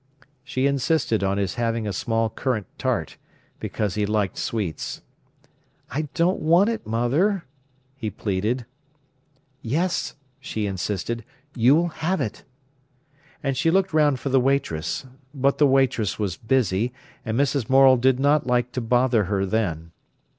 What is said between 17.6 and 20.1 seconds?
Morel did not like to bother her then.